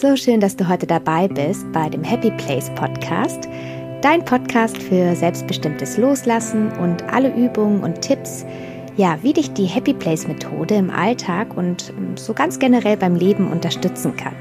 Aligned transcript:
So 0.00 0.14
schön, 0.14 0.38
dass 0.38 0.54
du 0.54 0.68
heute 0.68 0.86
dabei 0.86 1.26
bist 1.26 1.72
bei 1.72 1.88
dem 1.88 2.04
Happy 2.04 2.30
Place 2.30 2.70
Podcast. 2.76 3.48
Dein 4.00 4.24
Podcast 4.24 4.78
für 4.78 5.16
selbstbestimmtes 5.16 5.96
Loslassen 5.96 6.70
und 6.78 7.02
alle 7.12 7.34
Übungen 7.34 7.82
und 7.82 8.00
Tipps, 8.00 8.46
ja, 8.96 9.18
wie 9.22 9.32
dich 9.32 9.52
die 9.54 9.64
Happy 9.64 9.92
Place 9.92 10.28
Methode 10.28 10.76
im 10.76 10.90
Alltag 10.90 11.56
und 11.56 11.92
so 12.14 12.32
ganz 12.32 12.60
generell 12.60 12.96
beim 12.96 13.16
Leben 13.16 13.50
unterstützen 13.50 14.16
kann. 14.16 14.36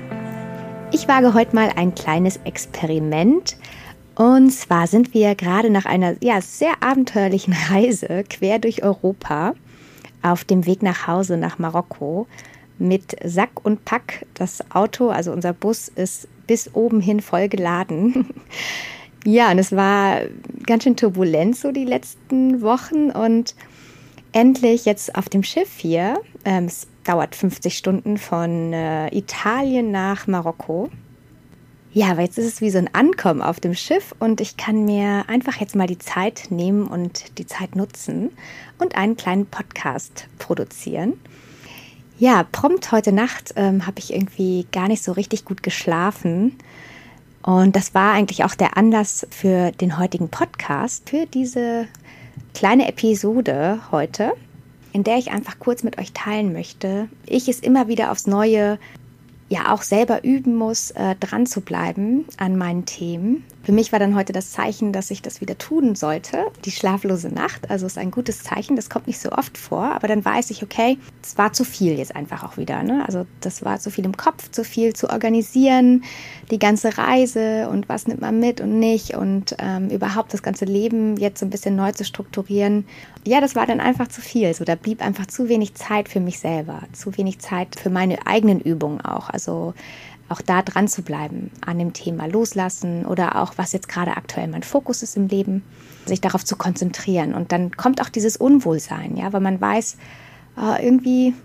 Ich 0.91 1.07
wage 1.07 1.33
heute 1.33 1.55
mal 1.55 1.71
ein 1.75 1.95
kleines 1.95 2.39
Experiment. 2.43 3.57
Und 4.13 4.51
zwar 4.51 4.85
sind 4.85 5.15
wir 5.15 5.33
gerade 5.33 5.71
nach 5.71 5.85
einer 5.85 6.17
ja, 6.21 6.39
sehr 6.39 6.83
abenteuerlichen 6.83 7.55
Reise 7.71 8.25
quer 8.29 8.59
durch 8.59 8.83
Europa 8.83 9.55
auf 10.21 10.43
dem 10.43 10.67
Weg 10.67 10.83
nach 10.83 11.07
Hause 11.07 11.35
nach 11.35 11.57
Marokko 11.57 12.27
mit 12.79 13.15
Sack 13.23 13.65
und 13.65 13.85
Pack. 13.85 14.25
Das 14.33 14.63
Auto, 14.71 15.09
also 15.09 15.31
unser 15.31 15.53
Bus, 15.53 15.87
ist 15.87 16.27
bis 16.47 16.73
oben 16.73 17.01
hin 17.01 17.21
voll 17.21 17.49
geladen. 17.49 18.27
ja, 19.25 19.51
und 19.51 19.59
es 19.59 19.75
war 19.75 20.21
ganz 20.65 20.83
schön 20.83 20.95
turbulent 20.95 21.55
so 21.55 21.71
die 21.71 21.85
letzten 21.85 22.61
Wochen 22.61 23.11
und 23.11 23.55
endlich 24.31 24.85
jetzt 24.85 25.15
auf 25.15 25.29
dem 25.29 25.43
Schiff 25.43 25.77
hier. 25.77 26.19
Ähm, 26.45 26.65
es 26.65 26.87
dauert 27.03 27.35
50 27.35 27.77
Stunden 27.77 28.17
von 28.17 28.73
äh, 28.73 29.15
Italien 29.15 29.91
nach 29.91 30.27
Marokko. 30.27 30.89
Ja, 31.93 32.11
aber 32.11 32.21
jetzt 32.21 32.37
ist 32.37 32.45
es 32.45 32.61
wie 32.61 32.69
so 32.69 32.77
ein 32.77 32.93
Ankommen 32.93 33.41
auf 33.41 33.59
dem 33.59 33.73
Schiff 33.73 34.13
und 34.19 34.39
ich 34.39 34.55
kann 34.55 34.85
mir 34.85 35.25
einfach 35.27 35.59
jetzt 35.59 35.75
mal 35.75 35.87
die 35.87 35.97
Zeit 35.97 36.47
nehmen 36.49 36.85
und 36.85 37.39
die 37.39 37.47
Zeit 37.47 37.75
nutzen 37.75 38.29
und 38.77 38.95
einen 38.95 39.17
kleinen 39.17 39.47
Podcast 39.47 40.27
produzieren. 40.37 41.13
Ja, 42.19 42.43
prompt 42.51 42.91
heute 42.91 43.11
Nacht 43.11 43.53
ähm, 43.57 43.85
habe 43.85 43.99
ich 43.99 44.11
irgendwie 44.11 44.65
gar 44.71 44.87
nicht 44.87 45.03
so 45.03 45.11
richtig 45.11 45.45
gut 45.45 45.61
geschlafen. 45.61 46.57
Und 47.43 47.75
das 47.75 47.93
war 47.93 48.13
eigentlich 48.13 48.43
auch 48.43 48.55
der 48.55 48.75
Anlass 48.75 49.27
für 49.29 49.71
den 49.71 49.99
heutigen 49.99 50.27
Podcast, 50.29 51.11
für 51.11 51.27
diese 51.27 51.87
kleine 52.55 52.87
Episode 52.87 53.79
heute, 53.91 54.33
in 54.93 55.03
der 55.03 55.17
ich 55.17 55.29
einfach 55.29 55.59
kurz 55.59 55.83
mit 55.83 55.99
euch 55.99 56.11
teilen 56.13 56.53
möchte. 56.53 57.07
Ich 57.27 57.47
es 57.47 57.59
immer 57.59 57.87
wieder 57.87 58.11
aufs 58.11 58.25
Neue 58.25 58.79
ja 59.49 59.73
auch 59.73 59.81
selber 59.81 60.23
üben 60.23 60.55
muss, 60.55 60.91
äh, 60.91 61.15
dran 61.19 61.45
zu 61.45 61.61
bleiben 61.61 62.25
an 62.37 62.57
meinen 62.57 62.85
Themen. 62.85 63.43
Für 63.67 63.73
mich 63.73 63.91
war 63.91 63.99
dann 63.99 64.15
heute 64.15 64.31
das 64.31 64.51
Zeichen, 64.51 64.93
dass 64.93 65.11
ich 65.11 65.21
das 65.21 65.41
wieder 65.41 65.57
tun 65.57 65.95
sollte. 65.95 66.45
Die 66.63 66.71
schlaflose 66.71 67.27
Nacht, 67.27 67.69
also 67.69 67.85
ist 67.85 67.97
ein 67.97 68.11
gutes 68.11 68.41
Zeichen. 68.41 68.77
Das 68.77 68.89
kommt 68.89 69.07
nicht 69.07 69.19
so 69.19 69.29
oft 69.33 69.57
vor, 69.57 69.91
aber 69.93 70.07
dann 70.07 70.23
weiß 70.23 70.51
ich, 70.51 70.63
okay, 70.63 70.97
es 71.21 71.37
war 71.37 71.51
zu 71.51 71.65
viel 71.65 71.97
jetzt 71.97 72.15
einfach 72.15 72.45
auch 72.45 72.55
wieder. 72.55 72.81
Ne? 72.83 73.03
Also 73.05 73.25
das 73.41 73.65
war 73.65 73.77
zu 73.79 73.91
viel 73.91 74.05
im 74.05 74.15
Kopf, 74.15 74.49
zu 74.51 74.63
viel 74.63 74.93
zu 74.93 75.09
organisieren, 75.09 76.05
die 76.49 76.59
ganze 76.59 76.97
Reise 76.97 77.67
und 77.69 77.89
was 77.89 78.07
nimmt 78.07 78.21
man 78.21 78.39
mit 78.39 78.61
und 78.61 78.79
nicht 78.79 79.15
und 79.15 79.57
ähm, 79.59 79.89
überhaupt 79.89 80.33
das 80.33 80.43
ganze 80.43 80.63
Leben 80.63 81.17
jetzt 81.17 81.41
so 81.41 81.45
ein 81.45 81.49
bisschen 81.49 81.75
neu 81.75 81.91
zu 81.91 82.05
strukturieren. 82.05 82.85
Ja, 83.25 83.41
das 83.41 83.55
war 83.55 83.65
dann 83.65 83.81
einfach 83.81 84.07
zu 84.07 84.21
viel. 84.21 84.53
So, 84.53 84.63
da 84.63 84.75
blieb 84.75 85.03
einfach 85.03 85.25
zu 85.25 85.49
wenig 85.49 85.73
Zeit 85.73 86.07
für 86.07 86.21
mich 86.21 86.39
selber, 86.39 86.83
zu 86.93 87.17
wenig 87.17 87.39
Zeit 87.39 87.77
für 87.77 87.89
meine 87.89 88.25
eigenen 88.25 88.61
Übungen 88.61 89.01
auch. 89.01 89.29
Also 89.37 89.75
auch 90.29 90.41
da 90.41 90.63
dran 90.63 90.87
zu 90.87 91.03
bleiben, 91.03 91.51
an 91.63 91.77
dem 91.77 91.93
Thema 91.93 92.25
loslassen 92.25 93.05
oder 93.05 93.39
auch, 93.39 93.53
was 93.57 93.71
jetzt 93.71 93.87
gerade 93.87 94.17
aktuell 94.17 94.47
mein 94.47 94.63
Fokus 94.63 95.03
ist 95.03 95.15
im 95.15 95.27
Leben, 95.27 95.63
sich 96.07 96.21
darauf 96.21 96.43
zu 96.43 96.55
konzentrieren. 96.55 97.35
Und 97.35 97.51
dann 97.51 97.69
kommt 97.77 98.01
auch 98.01 98.09
dieses 98.09 98.35
Unwohlsein, 98.35 99.15
ja, 99.15 99.31
weil 99.31 99.41
man 99.41 99.61
weiß, 99.61 99.97
äh, 100.57 100.83
irgendwie, 100.83 101.35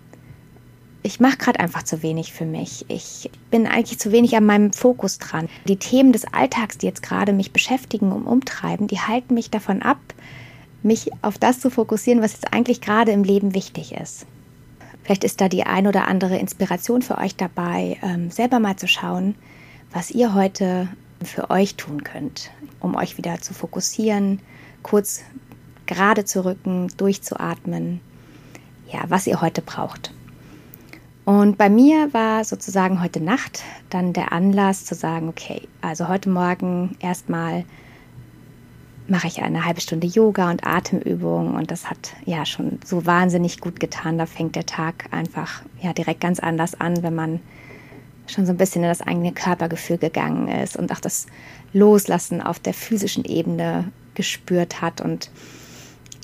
ich 1.03 1.21
mache 1.21 1.37
gerade 1.37 1.61
einfach 1.61 1.83
zu 1.83 2.03
wenig 2.03 2.33
für 2.33 2.47
mich. 2.47 2.87
Ich 2.89 3.31
bin 3.51 3.67
eigentlich 3.67 3.99
zu 3.99 4.11
wenig 4.11 4.35
an 4.39 4.47
meinem 4.47 4.73
Fokus 4.73 5.19
dran. 5.19 5.51
Die 5.69 5.77
Themen 5.77 6.13
des 6.13 6.25
Alltags, 6.33 6.79
die 6.79 6.87
jetzt 6.87 7.03
gerade 7.03 7.35
mich 7.35 7.53
beschäftigen 7.53 8.11
und 8.11 8.25
umtreiben, 8.25 8.87
die 8.87 9.01
halten 9.01 9.35
mich 9.35 9.51
davon 9.51 9.83
ab, 9.83 9.99
mich 10.83 11.11
auf 11.21 11.37
das 11.37 11.61
zu 11.61 11.69
fokussieren, 11.69 12.23
was 12.23 12.33
jetzt 12.33 12.55
eigentlich 12.55 12.81
gerade 12.81 13.13
im 13.13 13.23
Leben 13.23 13.55
wichtig 13.55 13.93
ist. 13.93 14.25
Vielleicht 15.13 15.25
ist 15.25 15.43
da 15.43 15.51
die 15.51 15.65
ein 15.65 15.87
oder 15.87 16.09
andere 16.09 16.39
Inspiration 16.39 17.03
für 17.03 17.19
euch 17.19 17.37
dabei, 17.37 17.99
ähm, 18.03 18.31
selber 18.31 18.61
mal 18.61 18.77
zu 18.77 18.89
schauen, 18.89 19.35
was 19.93 20.11
ihr 20.11 20.33
heute 20.33 20.89
für 21.23 21.51
euch 21.51 21.75
tun 21.75 22.03
könnt, 22.03 22.51
um 22.81 22.97
euch 22.97 23.19
wieder 23.19 23.39
zu 23.39 23.53
fokussieren, 23.53 24.41
kurz 24.83 25.21
gerade 25.85 26.25
zu 26.25 26.47
rücken, 26.47 26.89
durchzuatmen, 26.97 28.01
ja, 28.91 29.01
was 29.09 29.27
ihr 29.27 29.43
heute 29.43 29.61
braucht. 29.61 30.15
Und 31.27 31.59
bei 31.59 31.69
mir 31.69 32.15
war 32.15 32.43
sozusagen 32.45 33.03
heute 33.03 33.21
Nacht 33.21 33.65
dann 33.91 34.15
der 34.15 34.33
Anlass 34.33 34.87
zu 34.87 34.95
sagen, 34.95 35.29
okay, 35.29 35.69
also 35.83 36.09
heute 36.09 36.31
Morgen 36.31 36.97
erstmal 37.01 37.67
mache 39.13 39.27
ich 39.27 39.43
eine 39.43 39.67
halbe 39.67 39.83
Stunde 39.83 40.07
Yoga 40.07 40.51
und 40.51 40.67
Atemübungen 40.67 41.55
und 41.55 41.71
das 41.71 41.91
hat 41.91 42.15
ja 42.25 42.47
schon 42.47 42.81
so 42.83 43.05
wahnsinnig 43.05 43.61
gut 43.61 43.79
getan. 43.79 44.17
Da 44.17 44.25
fängt 44.25 44.57
der 44.57 44.65
Tag 44.65 45.05
einfach 45.11 45.61
ja 45.83 45.93
direkt 45.93 46.23
ganz 46.23 46.41
anders 46.41 46.81
an, 46.81 47.03
wenn 47.03 47.15
man 47.15 47.41
schon 48.27 48.47
so 48.47 48.53
ein 48.53 48.57
bisschen 48.57 48.83
in 48.83 48.89
das 48.89 49.03
eigene 49.03 49.33
Körpergefühl 49.33 49.99
gegangen 49.99 50.49
ist 50.49 50.79
und 50.79 50.91
auch 50.93 51.01
das 51.01 51.27
Loslassen 51.75 52.41
auf 52.41 52.59
der 52.59 52.73
physischen 52.73 53.27
Ebene 53.27 53.93
gespürt 54.15 54.81
hat 54.81 55.03
und 55.03 55.31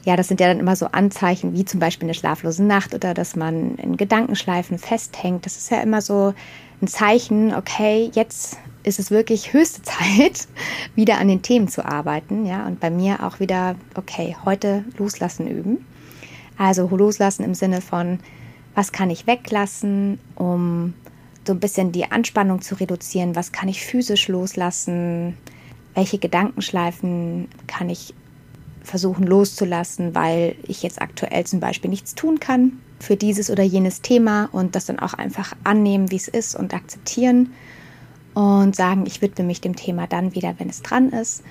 ja, 0.04 0.16
das 0.16 0.28
sind 0.28 0.40
ja 0.40 0.46
dann 0.46 0.60
immer 0.60 0.74
so 0.74 0.86
Anzeichen 0.86 1.52
wie 1.52 1.66
zum 1.66 1.80
Beispiel 1.80 2.06
eine 2.06 2.14
schlaflose 2.14 2.64
Nacht 2.64 2.94
oder 2.94 3.12
dass 3.12 3.36
man 3.36 3.74
in 3.74 3.98
Gedankenschleifen 3.98 4.78
festhängt. 4.78 5.44
Das 5.44 5.58
ist 5.58 5.70
ja 5.70 5.82
immer 5.82 6.00
so 6.00 6.32
ein 6.80 6.86
Zeichen, 6.86 7.54
okay, 7.54 8.10
jetzt 8.14 8.56
ist 8.88 8.98
es 8.98 9.10
wirklich 9.10 9.52
höchste 9.52 9.82
Zeit, 9.82 10.48
wieder 10.94 11.18
an 11.18 11.28
den 11.28 11.42
Themen 11.42 11.68
zu 11.68 11.84
arbeiten. 11.84 12.46
Ja, 12.46 12.66
und 12.66 12.80
bei 12.80 12.90
mir 12.90 13.22
auch 13.24 13.40
wieder, 13.40 13.76
okay, 13.94 14.36
heute 14.44 14.84
loslassen 14.96 15.46
üben. 15.46 15.84
Also 16.56 16.88
loslassen 16.88 17.44
im 17.44 17.54
Sinne 17.54 17.80
von, 17.80 18.18
was 18.74 18.90
kann 18.90 19.10
ich 19.10 19.26
weglassen, 19.26 20.18
um 20.34 20.94
so 21.46 21.52
ein 21.52 21.60
bisschen 21.60 21.92
die 21.92 22.10
Anspannung 22.10 22.60
zu 22.62 22.74
reduzieren, 22.74 23.36
was 23.36 23.52
kann 23.52 23.68
ich 23.68 23.84
physisch 23.84 24.28
loslassen, 24.28 25.36
welche 25.94 26.18
Gedankenschleifen 26.18 27.48
kann 27.66 27.88
ich 27.88 28.14
versuchen 28.82 29.24
loszulassen, 29.26 30.14
weil 30.14 30.56
ich 30.62 30.82
jetzt 30.82 31.00
aktuell 31.00 31.44
zum 31.44 31.60
Beispiel 31.60 31.90
nichts 31.90 32.14
tun 32.14 32.40
kann 32.40 32.72
für 33.00 33.16
dieses 33.16 33.50
oder 33.50 33.62
jenes 33.62 34.02
Thema 34.02 34.48
und 34.52 34.74
das 34.74 34.86
dann 34.86 34.98
auch 34.98 35.14
einfach 35.14 35.54
annehmen, 35.64 36.10
wie 36.10 36.16
es 36.16 36.28
ist 36.28 36.56
und 36.56 36.74
akzeptieren 36.74 37.52
und 38.38 38.76
sagen, 38.76 39.04
ich 39.04 39.20
widme 39.20 39.44
mich 39.44 39.60
dem 39.60 39.74
Thema 39.74 40.06
dann 40.06 40.32
wieder, 40.32 40.54
wenn 40.58 40.68
es 40.68 40.82
dran 40.82 41.08
ist. 41.10 41.42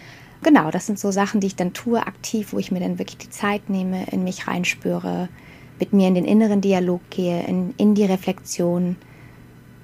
Genau, 0.41 0.71
das 0.71 0.85
sind 0.85 0.97
so 0.97 1.11
Sachen, 1.11 1.41
die 1.41 1.47
ich 1.47 1.57
dann 1.57 1.73
tue 1.73 1.99
aktiv, 1.99 2.53
wo 2.53 2.59
ich 2.59 2.71
mir 2.71 2.79
dann 2.79 2.97
wirklich 2.97 3.17
die 3.17 3.29
Zeit 3.29 3.69
nehme, 3.69 4.05
in 4.05 4.23
mich 4.23 4.47
reinspüre, 4.47 5.27
mit 5.79 5.91
mir 5.91 6.07
in 6.07 6.15
den 6.15 6.23
inneren 6.23 6.61
Dialog 6.61 7.01
gehe, 7.09 7.43
in, 7.43 7.73
in 7.75 7.93
die 7.93 8.05
Reflexion 8.05 8.95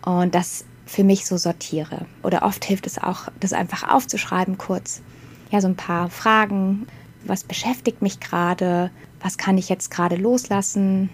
und 0.06 0.34
das 0.34 0.64
für 0.86 1.04
mich 1.04 1.26
so 1.26 1.36
sortiere. 1.36 2.06
Oder 2.24 2.44
oft 2.44 2.64
hilft 2.64 2.88
es 2.88 2.98
auch, 2.98 3.28
das 3.38 3.52
einfach 3.52 3.94
aufzuschreiben 3.94 4.58
kurz. 4.58 5.02
Ja, 5.52 5.60
so 5.60 5.68
ein 5.68 5.76
paar 5.76 6.10
Fragen. 6.10 6.88
Was 7.26 7.44
beschäftigt 7.44 8.02
mich 8.02 8.22
gerade? 8.22 8.92
Was 9.20 9.38
kann 9.38 9.58
ich 9.58 9.68
jetzt 9.68 9.92
gerade 9.92 10.16
loslassen? 10.16 11.10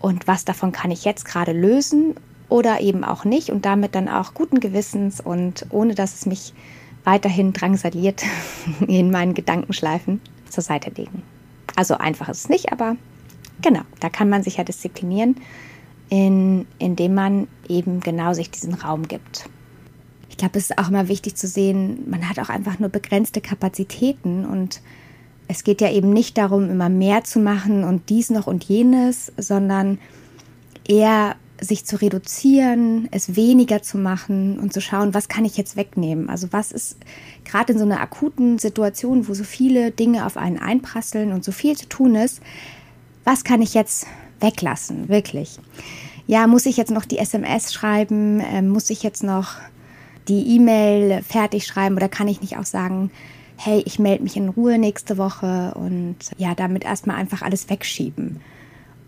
Und 0.00 0.26
was 0.26 0.44
davon 0.44 0.72
kann 0.72 0.90
ich 0.90 1.04
jetzt 1.04 1.24
gerade 1.24 1.52
lösen 1.52 2.16
oder 2.48 2.80
eben 2.80 3.04
auch 3.04 3.24
nicht 3.24 3.50
und 3.50 3.64
damit 3.64 3.94
dann 3.94 4.08
auch 4.08 4.34
guten 4.34 4.60
Gewissens 4.60 5.20
und 5.20 5.66
ohne 5.70 5.94
dass 5.94 6.14
es 6.14 6.26
mich 6.26 6.54
weiterhin 7.04 7.52
drangsaliert 7.52 8.22
in 8.86 9.10
meinen 9.10 9.34
Gedankenschleifen 9.34 10.20
zur 10.48 10.62
Seite 10.62 10.90
legen. 10.90 11.22
Also 11.76 11.94
einfach 11.94 12.28
ist 12.28 12.40
es 12.40 12.48
nicht, 12.48 12.72
aber 12.72 12.96
genau, 13.62 13.82
da 14.00 14.08
kann 14.08 14.28
man 14.28 14.42
sich 14.42 14.56
ja 14.56 14.64
disziplinieren, 14.64 15.36
in, 16.08 16.66
indem 16.78 17.14
man 17.14 17.48
eben 17.68 18.00
genau 18.00 18.32
sich 18.32 18.50
diesen 18.50 18.74
Raum 18.74 19.06
gibt. 19.08 19.48
Ich 20.30 20.36
glaube, 20.36 20.58
es 20.58 20.70
ist 20.70 20.78
auch 20.78 20.88
immer 20.88 21.08
wichtig 21.08 21.36
zu 21.36 21.46
sehen, 21.46 22.08
man 22.08 22.28
hat 22.28 22.38
auch 22.38 22.48
einfach 22.48 22.78
nur 22.78 22.88
begrenzte 22.88 23.40
Kapazitäten 23.40 24.44
und 24.44 24.80
es 25.48 25.64
geht 25.64 25.80
ja 25.80 25.90
eben 25.90 26.12
nicht 26.12 26.36
darum, 26.38 26.70
immer 26.70 26.88
mehr 26.88 27.24
zu 27.24 27.40
machen 27.40 27.84
und 27.84 28.10
dies 28.10 28.30
noch 28.30 28.46
und 28.46 28.64
jenes, 28.64 29.32
sondern 29.36 29.98
eher 30.86 31.36
sich 31.60 31.84
zu 31.84 32.00
reduzieren, 32.00 33.08
es 33.10 33.36
weniger 33.36 33.82
zu 33.82 33.98
machen 33.98 34.58
und 34.58 34.72
zu 34.72 34.80
schauen, 34.80 35.14
was 35.14 35.28
kann 35.28 35.44
ich 35.44 35.56
jetzt 35.56 35.76
wegnehmen? 35.76 36.28
Also 36.28 36.48
was 36.52 36.72
ist 36.72 36.96
gerade 37.44 37.72
in 37.72 37.78
so 37.78 37.84
einer 37.84 38.00
akuten 38.00 38.58
Situation, 38.58 39.28
wo 39.28 39.34
so 39.34 39.44
viele 39.44 39.90
Dinge 39.90 40.26
auf 40.26 40.36
einen 40.36 40.58
einprasseln 40.58 41.32
und 41.32 41.44
so 41.44 41.52
viel 41.52 41.76
zu 41.76 41.88
tun 41.88 42.14
ist, 42.14 42.40
was 43.24 43.44
kann 43.44 43.60
ich 43.60 43.74
jetzt 43.74 44.06
weglassen, 44.40 45.08
wirklich? 45.08 45.58
Ja, 46.26 46.46
muss 46.46 46.66
ich 46.66 46.76
jetzt 46.76 46.90
noch 46.90 47.04
die 47.04 47.18
SMS 47.18 47.72
schreiben? 47.72 48.40
Ähm, 48.40 48.68
muss 48.68 48.90
ich 48.90 49.02
jetzt 49.02 49.22
noch 49.22 49.54
die 50.28 50.56
E-Mail 50.56 51.22
fertig 51.22 51.66
schreiben 51.66 51.96
oder 51.96 52.08
kann 52.08 52.28
ich 52.28 52.40
nicht 52.40 52.58
auch 52.58 52.66
sagen, 52.66 53.10
hey, 53.56 53.82
ich 53.86 53.98
melde 53.98 54.22
mich 54.22 54.36
in 54.36 54.50
Ruhe 54.50 54.78
nächste 54.78 55.18
Woche 55.18 55.72
und 55.74 56.16
ja, 56.36 56.54
damit 56.54 56.84
erstmal 56.84 57.16
einfach 57.16 57.42
alles 57.42 57.68
wegschieben? 57.68 58.40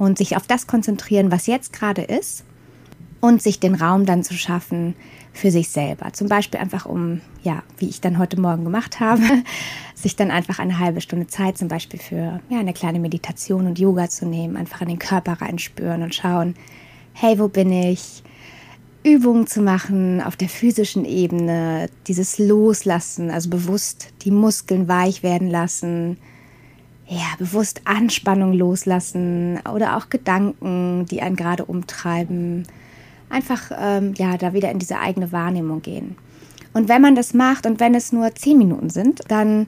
Und 0.00 0.16
sich 0.16 0.34
auf 0.34 0.46
das 0.46 0.66
konzentrieren, 0.66 1.30
was 1.30 1.46
jetzt 1.46 1.74
gerade 1.74 2.00
ist 2.00 2.42
und 3.20 3.42
sich 3.42 3.60
den 3.60 3.74
Raum 3.74 4.06
dann 4.06 4.24
zu 4.24 4.32
schaffen 4.32 4.94
für 5.34 5.50
sich 5.50 5.68
selber. 5.68 6.14
Zum 6.14 6.26
Beispiel 6.26 6.58
einfach 6.58 6.86
um, 6.86 7.20
ja, 7.42 7.62
wie 7.76 7.90
ich 7.90 8.00
dann 8.00 8.16
heute 8.16 8.40
Morgen 8.40 8.64
gemacht 8.64 8.98
habe, 8.98 9.22
sich 9.94 10.16
dann 10.16 10.30
einfach 10.30 10.58
eine 10.58 10.78
halbe 10.78 11.02
Stunde 11.02 11.26
Zeit 11.26 11.58
zum 11.58 11.68
Beispiel 11.68 12.00
für 12.00 12.40
ja, 12.48 12.58
eine 12.58 12.72
kleine 12.72 12.98
Meditation 12.98 13.66
und 13.66 13.78
Yoga 13.78 14.08
zu 14.08 14.24
nehmen, 14.24 14.56
einfach 14.56 14.80
in 14.80 14.88
den 14.88 14.98
Körper 14.98 15.34
reinspüren 15.34 16.02
und 16.02 16.14
schauen, 16.14 16.54
hey, 17.12 17.38
wo 17.38 17.48
bin 17.48 17.70
ich? 17.70 18.22
Übungen 19.02 19.46
zu 19.46 19.60
machen 19.60 20.22
auf 20.22 20.36
der 20.36 20.48
physischen 20.48 21.04
Ebene, 21.04 21.90
dieses 22.06 22.38
Loslassen, 22.38 23.30
also 23.30 23.50
bewusst 23.50 24.14
die 24.22 24.30
Muskeln 24.30 24.88
weich 24.88 25.22
werden 25.22 25.50
lassen, 25.50 26.16
ja, 27.10 27.34
bewusst 27.38 27.82
Anspannung 27.86 28.52
loslassen 28.52 29.58
oder 29.74 29.96
auch 29.96 30.10
Gedanken, 30.10 31.06
die 31.06 31.20
einen 31.22 31.34
gerade 31.34 31.64
umtreiben. 31.64 32.68
Einfach, 33.28 33.72
ähm, 33.76 34.14
ja, 34.16 34.36
da 34.36 34.52
wieder 34.52 34.70
in 34.70 34.78
diese 34.78 35.00
eigene 35.00 35.32
Wahrnehmung 35.32 35.82
gehen. 35.82 36.16
Und 36.72 36.88
wenn 36.88 37.02
man 37.02 37.16
das 37.16 37.34
macht 37.34 37.66
und 37.66 37.80
wenn 37.80 37.96
es 37.96 38.12
nur 38.12 38.32
zehn 38.36 38.56
Minuten 38.58 38.90
sind, 38.90 39.22
dann, 39.26 39.66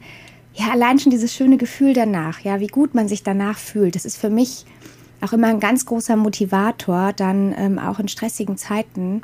ja, 0.55 0.71
allein 0.71 1.01
schon 1.01 1.11
dieses 1.11 1.35
schöne 1.35 1.57
Gefühl 1.57 1.95
danach, 1.95 2.39
ja, 2.41 2.61
wie 2.61 2.69
gut 2.69 2.95
man 2.95 3.09
sich 3.09 3.25
danach 3.25 3.59
fühlt, 3.59 3.97
das 3.97 4.05
ist 4.05 4.19
für 4.19 4.31
mich 4.31 4.65
auch 5.21 5.33
immer 5.33 5.49
ein 5.49 5.61
ganz 5.61 5.85
großer 5.85 6.15
Motivator, 6.15 7.13
dann 7.13 7.55
ähm, 7.59 7.81
auch 7.81 7.99
in 7.99 8.07
stressigen 8.07 8.57
Zeiten 8.57 9.23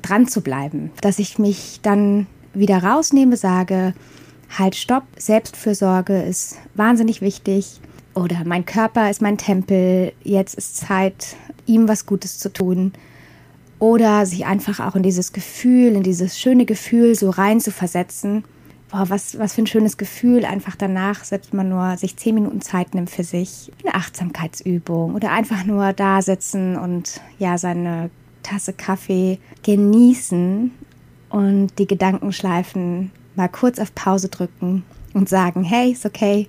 dran 0.00 0.26
zu 0.28 0.40
bleiben. 0.40 0.92
Dass 1.02 1.18
ich 1.18 1.38
mich 1.38 1.80
dann 1.82 2.26
wieder 2.54 2.82
rausnehme, 2.82 3.36
sage, 3.36 3.92
halt, 4.58 4.76
stopp, 4.76 5.04
Selbstfürsorge 5.16 6.22
ist 6.22 6.58
wahnsinnig 6.74 7.20
wichtig. 7.20 7.80
Oder 8.14 8.42
mein 8.44 8.66
Körper 8.66 9.08
ist 9.08 9.22
mein 9.22 9.38
Tempel, 9.38 10.12
jetzt 10.22 10.54
ist 10.54 10.76
Zeit, 10.76 11.36
ihm 11.66 11.88
was 11.88 12.06
Gutes 12.06 12.38
zu 12.38 12.52
tun. 12.52 12.92
Oder 13.78 14.26
sich 14.26 14.44
einfach 14.44 14.80
auch 14.80 14.96
in 14.96 15.02
dieses 15.02 15.32
Gefühl, 15.32 15.94
in 15.94 16.02
dieses 16.02 16.38
schöne 16.38 16.66
Gefühl 16.66 17.14
so 17.14 17.30
rein 17.30 17.60
zu 17.60 17.70
versetzen. 17.70 18.44
Boah, 18.90 19.08
was, 19.08 19.38
was 19.38 19.54
für 19.54 19.62
ein 19.62 19.68
schönes 19.68 19.96
Gefühl, 19.96 20.44
einfach 20.44 20.74
danach, 20.74 21.22
selbst 21.22 21.54
man 21.54 21.68
nur 21.68 21.96
sich 21.96 22.16
zehn 22.16 22.34
Minuten 22.34 22.60
Zeit 22.60 22.94
nimmt 22.94 23.08
für 23.08 23.22
sich, 23.22 23.70
eine 23.84 23.94
Achtsamkeitsübung 23.94 25.14
oder 25.14 25.30
einfach 25.30 25.64
nur 25.64 25.92
da 25.92 26.20
sitzen 26.20 26.76
und 26.76 27.20
ja, 27.38 27.56
seine 27.56 28.10
Tasse 28.42 28.72
Kaffee 28.72 29.38
genießen 29.62 30.72
und 31.28 31.78
die 31.78 31.86
Gedankenschleifen 31.86 33.12
mal 33.40 33.48
kurz 33.48 33.78
auf 33.78 33.94
Pause 33.94 34.28
drücken 34.28 34.84
und 35.14 35.28
sagen, 35.28 35.64
hey, 35.64 35.92
ist 35.92 36.04
okay, 36.04 36.46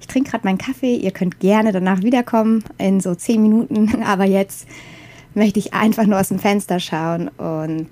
ich 0.00 0.08
trinke 0.08 0.30
gerade 0.32 0.44
meinen 0.44 0.58
Kaffee, 0.58 0.96
ihr 0.96 1.12
könnt 1.12 1.38
gerne 1.38 1.72
danach 1.72 2.02
wiederkommen 2.02 2.64
in 2.78 3.00
so 3.00 3.14
zehn 3.14 3.40
Minuten, 3.42 4.02
aber 4.04 4.24
jetzt 4.24 4.66
möchte 5.34 5.58
ich 5.58 5.72
einfach 5.72 6.04
nur 6.04 6.18
aus 6.18 6.28
dem 6.28 6.38
Fenster 6.38 6.80
schauen 6.80 7.28
und 7.28 7.88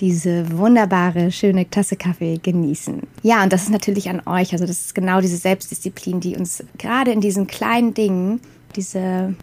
diese 0.00 0.56
wunderbare, 0.56 1.30
schöne 1.30 1.68
Tasse 1.68 1.96
Kaffee 1.96 2.38
genießen. 2.42 3.02
Ja, 3.22 3.42
und 3.42 3.52
das 3.52 3.64
ist 3.64 3.70
natürlich 3.70 4.08
an 4.08 4.22
euch. 4.24 4.52
Also 4.52 4.64
das 4.64 4.80
ist 4.80 4.94
genau 4.94 5.20
diese 5.20 5.36
Selbstdisziplin, 5.36 6.20
die 6.20 6.36
uns 6.36 6.64
gerade 6.78 7.10
in 7.10 7.20
diesen 7.20 7.46
kleinen 7.46 7.92
Dingen, 7.92 8.40
diese 8.76 9.34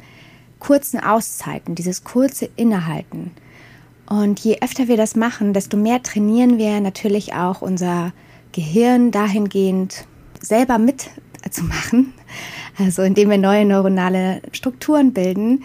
kurzen 0.59 0.99
Auszeiten, 0.99 1.75
dieses 1.75 2.03
kurze 2.03 2.49
Innehalten. 2.55 3.31
Und 4.09 4.39
je 4.39 4.59
öfter 4.61 4.87
wir 4.87 4.97
das 4.97 5.15
machen, 5.15 5.53
desto 5.53 5.77
mehr 5.77 6.01
trainieren 6.01 6.57
wir 6.57 6.79
natürlich 6.79 7.33
auch 7.33 7.61
unser 7.61 8.13
Gehirn 8.53 9.11
dahingehend 9.11 10.05
selber 10.39 10.77
mitzumachen. 10.77 12.13
Also 12.79 13.01
indem 13.01 13.29
wir 13.29 13.37
neue 13.37 13.65
neuronale 13.65 14.41
Strukturen 14.51 15.11
bilden, 15.11 15.63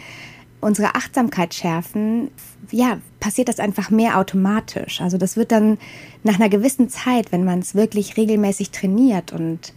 unsere 0.61 0.95
Achtsamkeit 0.95 1.53
schärfen, 1.53 2.31
ja, 2.71 2.99
passiert 3.21 3.49
das 3.49 3.61
einfach 3.61 3.91
mehr 3.91 4.19
automatisch. 4.19 5.01
Also 5.01 5.19
das 5.19 5.37
wird 5.37 5.53
dann 5.53 5.79
nach 6.23 6.37
einer 6.37 6.49
gewissen 6.49 6.89
Zeit, 6.89 7.33
wenn 7.33 7.45
man 7.45 7.59
es 7.59 7.75
wirklich 7.75 8.17
regelmäßig 8.17 8.71
trainiert 8.71 9.33
und 9.33 9.75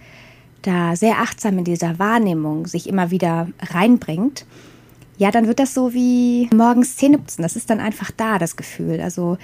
da 0.62 0.96
sehr 0.96 1.20
achtsam 1.20 1.58
in 1.60 1.64
dieser 1.66 2.00
Wahrnehmung 2.00 2.68
sich 2.68 2.88
immer 2.88 3.12
wieder 3.12 3.50
reinbringt, 3.60 4.46
ja, 5.18 5.32
dann 5.32 5.48
wird 5.48 5.60
das 5.60 5.74
so 5.74 5.94
wie 5.94 6.50
morgens 6.54 6.98
Zähne 6.98 7.18
putzen. 7.18 7.42
Das 7.42 7.56
ist 7.56 7.70
dann 7.70 7.80
einfach 7.80 8.12
da, 8.12 8.38
das 8.38 8.56
Gefühl. 8.56 9.00
Also 9.02 9.38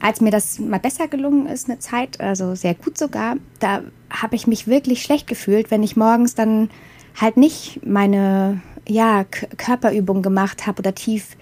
als 0.00 0.20
mir 0.20 0.30
das 0.30 0.58
mal 0.58 0.80
besser 0.80 1.08
gelungen 1.08 1.46
ist, 1.46 1.68
eine 1.68 1.78
Zeit, 1.78 2.20
also 2.20 2.54
sehr 2.54 2.74
gut 2.74 2.98
sogar, 2.98 3.36
da 3.58 3.82
habe 4.10 4.36
ich 4.36 4.46
mich 4.46 4.66
wirklich 4.66 5.02
schlecht 5.02 5.26
gefühlt, 5.26 5.70
wenn 5.70 5.82
ich 5.82 5.96
morgens 5.96 6.34
dann 6.34 6.70
halt 7.16 7.36
nicht 7.36 7.80
meine 7.84 8.60
ja, 8.86 9.24
Körperübung 9.24 10.22
gemacht 10.22 10.66
habe 10.66 10.80
oder 10.80 10.94
tief 10.94 11.36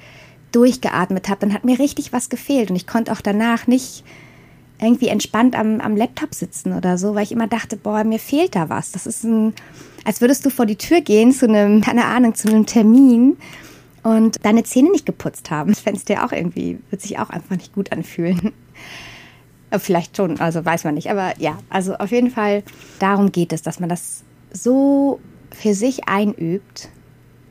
durchgeatmet 0.53 1.29
habe. 1.29 1.41
Dann 1.41 1.53
hat 1.53 1.65
mir 1.65 1.79
richtig 1.79 2.13
was 2.13 2.29
gefehlt 2.29 2.71
und 2.71 2.77
ich 2.77 2.87
konnte 2.87 3.13
auch 3.13 3.21
danach 3.21 3.67
nicht 3.67 4.05
irgendwie 4.81 5.09
entspannt 5.09 5.57
am, 5.57 5.81
am 5.81 5.97
Laptop 5.97 6.35
sitzen 6.35 6.73
oder 6.73 6.99
so, 6.99 7.15
weil 7.15 7.23
ich 7.23 7.33
immer 7.33 7.47
dachte, 7.47 7.77
boah, 7.77 8.05
mir 8.05 8.19
fehlt 8.19 8.55
da 8.55 8.69
was. 8.69 8.93
Das 8.93 9.07
ist 9.07 9.25
ein, 9.25 9.55
als 10.05 10.21
würdest 10.21 10.45
du 10.45 10.51
vor 10.51 10.67
die 10.67 10.77
Tür 10.77 11.01
gehen 11.01 11.33
zu 11.33 11.49
einem, 11.49 11.81
keine 11.83 12.05
Ahnung, 12.05 12.35
zu 12.35 12.49
einem 12.49 12.67
Termin 12.67 13.37
und 14.03 14.45
deine 14.45 14.63
Zähne 14.65 14.91
nicht 14.91 15.07
geputzt 15.07 15.51
haben. 15.51 15.71
Das 15.71 15.81
fändest 15.81 16.09
dir 16.09 16.25
auch 16.25 16.33
irgendwie, 16.33 16.79
wird 16.91 17.03
sich 17.03 17.19
auch 17.19 17.31
einfach 17.31 17.57
nicht 17.57 17.75
gut 17.75 17.93
anfühlen. 17.93 18.53
Äh, 19.71 19.79
vielleicht 19.79 20.17
schon, 20.17 20.39
also 20.39 20.65
weiß 20.65 20.85
man 20.85 20.95
nicht. 20.95 21.11
Aber 21.11 21.33
ja, 21.39 21.59
also 21.71 21.97
auf 21.97 22.13
jeden 22.13 22.31
Fall 22.31 22.63
darum 22.99 23.33
geht 23.33 23.53
es, 23.53 23.63
dass 23.63 23.81
man 23.81 23.89
das 23.89 24.23
so 24.53 25.21
für 25.51 25.75
sich 25.75 26.09
einübt, 26.09 26.89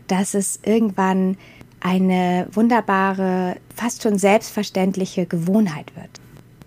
dass 0.07 0.33
es 0.33 0.60
irgendwann 0.63 1.38
eine 1.80 2.48
wunderbare, 2.51 3.57
fast 3.75 4.04
schon 4.04 4.18
selbstverständliche 4.18 5.25
Gewohnheit 5.25 5.95
wird. 5.95 6.10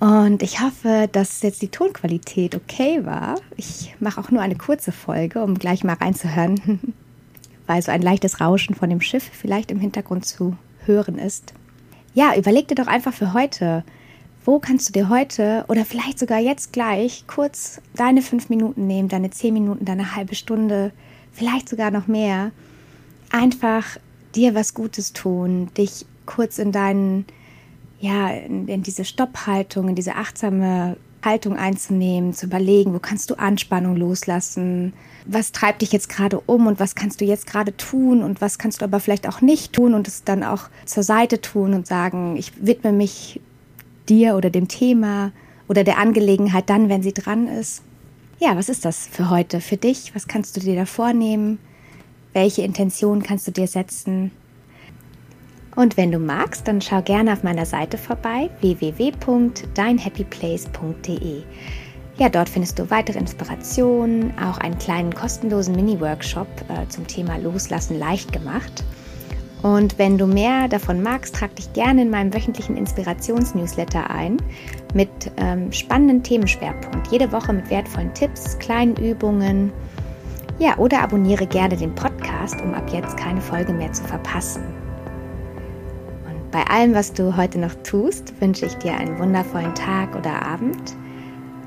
Und 0.00 0.42
ich 0.42 0.60
hoffe, 0.60 1.08
dass 1.10 1.42
jetzt 1.42 1.60
die 1.60 1.68
Tonqualität 1.68 2.54
okay 2.54 3.04
war. 3.04 3.40
Ich 3.56 3.94
mache 3.98 4.20
auch 4.20 4.30
nur 4.30 4.42
eine 4.42 4.54
kurze 4.54 4.92
Folge, 4.92 5.42
um 5.42 5.58
gleich 5.58 5.82
mal 5.82 5.94
reinzuhören, 5.94 6.94
weil 7.66 7.82
so 7.82 7.90
ein 7.90 8.02
leichtes 8.02 8.40
Rauschen 8.40 8.74
von 8.74 8.90
dem 8.90 9.00
Schiff 9.00 9.28
vielleicht 9.32 9.70
im 9.70 9.80
Hintergrund 9.80 10.24
zu 10.24 10.56
hören 10.86 11.18
ist. 11.18 11.52
Ja, 12.14 12.36
überleg 12.36 12.68
dir 12.68 12.76
doch 12.76 12.86
einfach 12.86 13.12
für 13.12 13.32
heute, 13.32 13.84
wo 14.44 14.60
kannst 14.60 14.88
du 14.88 14.92
dir 14.92 15.08
heute 15.08 15.64
oder 15.68 15.84
vielleicht 15.84 16.18
sogar 16.18 16.38
jetzt 16.38 16.72
gleich 16.72 17.24
kurz 17.26 17.80
deine 17.96 18.22
fünf 18.22 18.48
Minuten 18.48 18.86
nehmen, 18.86 19.08
deine 19.08 19.30
zehn 19.30 19.52
Minuten, 19.52 19.84
deine 19.84 20.14
halbe 20.14 20.34
Stunde, 20.34 20.92
vielleicht 21.32 21.68
sogar 21.68 21.90
noch 21.90 22.06
mehr, 22.06 22.52
einfach 23.30 23.98
dir 24.34 24.54
was 24.54 24.74
Gutes 24.74 25.12
tun, 25.12 25.68
dich 25.76 26.06
kurz 26.24 26.58
in 26.58 26.72
deinen 26.72 27.26
ja, 28.00 28.30
in, 28.30 28.68
in 28.68 28.82
diese 28.82 29.04
Stopphaltung, 29.04 29.88
in 29.88 29.94
diese 29.94 30.14
achtsame 30.14 30.96
Haltung 31.24 31.56
einzunehmen, 31.56 32.32
zu 32.32 32.46
überlegen, 32.46 32.94
wo 32.94 33.00
kannst 33.00 33.30
du 33.30 33.34
Anspannung 33.34 33.96
loslassen, 33.96 34.92
was 35.26 35.52
treibt 35.52 35.82
dich 35.82 35.92
jetzt 35.92 36.08
gerade 36.08 36.40
um 36.40 36.66
und 36.66 36.78
was 36.78 36.94
kannst 36.94 37.20
du 37.20 37.24
jetzt 37.24 37.46
gerade 37.46 37.76
tun 37.76 38.22
und 38.22 38.40
was 38.40 38.58
kannst 38.58 38.80
du 38.80 38.84
aber 38.84 39.00
vielleicht 39.00 39.28
auch 39.28 39.40
nicht 39.40 39.72
tun 39.72 39.94
und 39.94 40.06
es 40.06 40.24
dann 40.24 40.44
auch 40.44 40.64
zur 40.84 41.02
Seite 41.02 41.40
tun 41.40 41.74
und 41.74 41.86
sagen, 41.86 42.36
ich 42.36 42.52
widme 42.64 42.92
mich 42.92 43.40
dir 44.08 44.36
oder 44.36 44.50
dem 44.50 44.68
Thema 44.68 45.32
oder 45.68 45.84
der 45.84 45.98
Angelegenheit 45.98 46.70
dann, 46.70 46.88
wenn 46.88 47.02
sie 47.02 47.12
dran 47.12 47.48
ist. 47.48 47.82
Ja, 48.40 48.56
was 48.56 48.68
ist 48.68 48.84
das 48.84 49.08
für 49.08 49.28
heute, 49.28 49.60
für 49.60 49.76
dich? 49.76 50.14
Was 50.14 50.28
kannst 50.28 50.56
du 50.56 50.60
dir 50.60 50.76
da 50.76 50.86
vornehmen? 50.86 51.58
Welche 52.32 52.62
Intention 52.62 53.22
kannst 53.22 53.48
du 53.48 53.50
dir 53.50 53.66
setzen? 53.66 54.30
Und 55.78 55.96
wenn 55.96 56.10
du 56.10 56.18
magst, 56.18 56.66
dann 56.66 56.80
schau 56.80 57.02
gerne 57.02 57.32
auf 57.32 57.44
meiner 57.44 57.64
Seite 57.64 57.98
vorbei 57.98 58.50
www.deinhappyplace.de. 58.62 61.42
Ja, 62.16 62.28
dort 62.28 62.48
findest 62.48 62.80
du 62.80 62.90
weitere 62.90 63.20
Inspirationen, 63.20 64.36
auch 64.38 64.58
einen 64.58 64.76
kleinen 64.78 65.14
kostenlosen 65.14 65.76
Mini-Workshop 65.76 66.48
äh, 66.68 66.88
zum 66.88 67.06
Thema 67.06 67.36
Loslassen 67.36 67.96
leicht 67.96 68.32
gemacht. 68.32 68.82
Und 69.62 69.96
wenn 70.00 70.18
du 70.18 70.26
mehr 70.26 70.66
davon 70.66 71.00
magst, 71.00 71.36
trag 71.36 71.54
dich 71.54 71.72
gerne 71.74 72.02
in 72.02 72.10
meinem 72.10 72.34
wöchentlichen 72.34 72.76
Inspirations-Newsletter 72.76 74.10
ein 74.10 74.38
mit 74.94 75.30
ähm, 75.36 75.70
spannenden 75.70 76.24
Themenschwerpunkt. 76.24 77.06
Jede 77.12 77.30
Woche 77.30 77.52
mit 77.52 77.70
wertvollen 77.70 78.12
Tipps, 78.14 78.58
kleinen 78.58 78.96
Übungen. 78.96 79.72
Ja, 80.58 80.76
oder 80.78 81.02
abonniere 81.02 81.46
gerne 81.46 81.76
den 81.76 81.94
Podcast, 81.94 82.60
um 82.62 82.74
ab 82.74 82.90
jetzt 82.92 83.16
keine 83.16 83.40
Folge 83.40 83.72
mehr 83.72 83.92
zu 83.92 84.02
verpassen. 84.02 84.87
Bei 86.50 86.64
allem, 86.64 86.94
was 86.94 87.12
du 87.12 87.36
heute 87.36 87.58
noch 87.58 87.74
tust, 87.82 88.32
wünsche 88.40 88.64
ich 88.64 88.74
dir 88.76 88.94
einen 88.94 89.18
wundervollen 89.18 89.74
Tag 89.74 90.16
oder 90.16 90.42
Abend. 90.42 90.96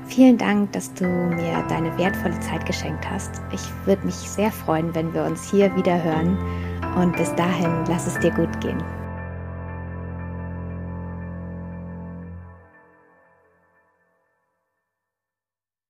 Vielen 0.08 0.36
Dank, 0.36 0.72
dass 0.72 0.92
du 0.94 1.04
mir 1.04 1.64
deine 1.68 1.96
wertvolle 1.96 2.38
Zeit 2.40 2.66
geschenkt 2.66 3.08
hast. 3.08 3.30
Ich 3.52 3.62
würde 3.86 4.04
mich 4.04 4.16
sehr 4.16 4.50
freuen, 4.50 4.92
wenn 4.94 5.14
wir 5.14 5.22
uns 5.24 5.48
hier 5.48 5.74
wieder 5.76 6.02
hören. 6.02 6.36
Und 6.96 7.16
bis 7.16 7.32
dahin, 7.36 7.84
lass 7.88 8.08
es 8.08 8.18
dir 8.18 8.32
gut 8.32 8.60
gehen. 8.60 8.82